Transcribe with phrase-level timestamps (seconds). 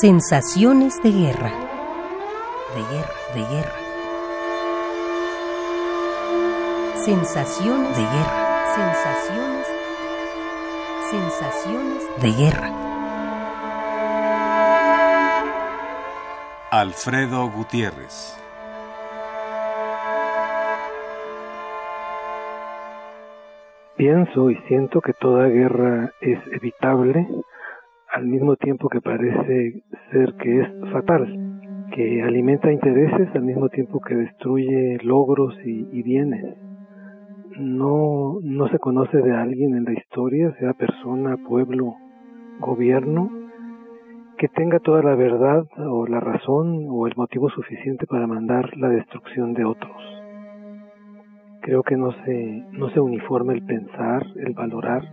[0.00, 1.50] Sensaciones de guerra.
[2.72, 3.78] De guerra, de guerra.
[6.94, 8.64] Sensaciones de guerra.
[8.76, 9.66] Sensaciones.
[11.10, 12.70] Sensaciones de guerra.
[16.70, 18.38] Alfredo Gutiérrez.
[23.96, 27.26] Pienso y siento que toda guerra es evitable
[28.18, 31.62] al mismo tiempo que parece ser que es fatal,
[31.94, 36.56] que alimenta intereses al mismo tiempo que destruye logros y, bienes.
[37.60, 41.94] No, no se conoce de alguien en la historia, sea persona, pueblo,
[42.58, 43.30] gobierno,
[44.36, 48.88] que tenga toda la verdad o la razón o el motivo suficiente para mandar la
[48.88, 49.96] destrucción de otros.
[51.62, 55.04] Creo que no se, no se uniforma el pensar, el valorar,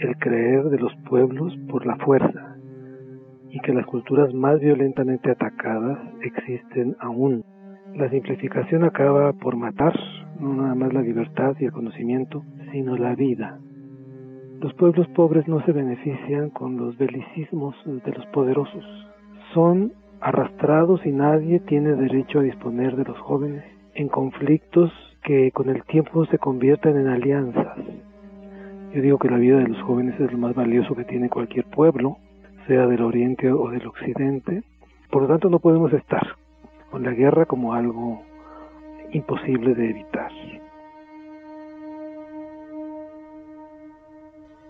[0.00, 2.56] el creer de los pueblos por la fuerza
[3.50, 7.44] y que las culturas más violentamente atacadas existen aún.
[7.94, 9.98] La simplificación acaba por matar
[10.38, 13.58] no nada más la libertad y el conocimiento, sino la vida.
[14.60, 18.84] Los pueblos pobres no se benefician con los belicismos de los poderosos.
[19.52, 24.92] Son arrastrados y nadie tiene derecho a disponer de los jóvenes en conflictos
[25.24, 27.78] que con el tiempo se convierten en alianzas
[28.94, 31.66] yo digo que la vida de los jóvenes es lo más valioso que tiene cualquier
[31.66, 32.16] pueblo,
[32.66, 34.62] sea del oriente o del occidente.
[35.10, 36.36] Por lo tanto, no podemos estar
[36.90, 38.22] con la guerra como algo
[39.12, 40.30] imposible de evitar.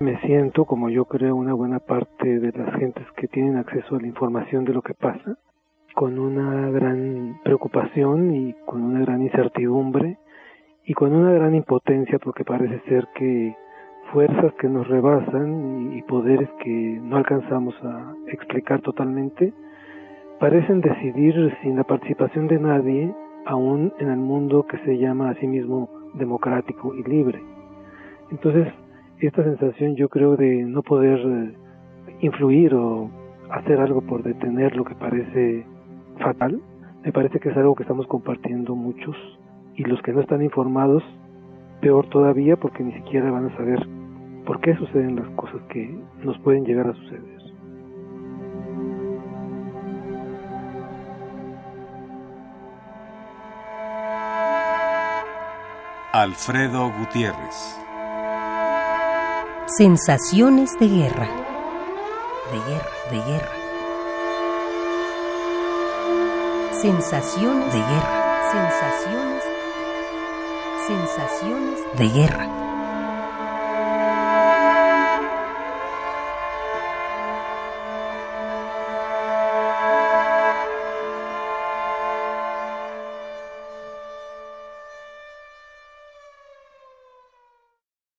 [0.00, 4.00] Me siento, como yo creo una buena parte de las gentes que tienen acceso a
[4.00, 5.36] la información de lo que pasa,
[5.94, 10.16] con una gran preocupación y con una gran incertidumbre
[10.84, 13.54] y con una gran impotencia porque parece ser que
[14.12, 19.52] fuerzas que nos rebasan y poderes que no alcanzamos a explicar totalmente,
[20.38, 23.14] parecen decidir sin la participación de nadie,
[23.46, 27.40] aún en el mundo que se llama a sí mismo democrático y libre.
[28.30, 28.68] Entonces,
[29.20, 31.54] esta sensación yo creo de no poder eh,
[32.20, 33.10] influir o
[33.50, 35.64] hacer algo por detener lo que parece
[36.18, 36.60] fatal,
[37.04, 39.16] me parece que es algo que estamos compartiendo muchos
[39.74, 41.02] y los que no están informados,
[41.80, 43.99] peor todavía porque ni siquiera van a saber
[44.46, 47.40] por qué suceden las cosas que nos pueden llegar a suceder.
[56.12, 57.78] Alfredo Gutiérrez.
[59.66, 61.28] Sensaciones de guerra.
[62.50, 63.52] De guerra, de guerra.
[66.72, 68.50] Sensaciones de guerra.
[68.50, 69.44] Sensaciones.
[70.88, 72.69] Sensaciones de guerra.